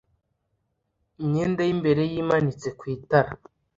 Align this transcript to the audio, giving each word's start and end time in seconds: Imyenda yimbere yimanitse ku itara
Imyenda 1.21 1.61
yimbere 1.67 2.01
yimanitse 2.11 2.67
ku 2.77 2.83
itara 2.95 3.31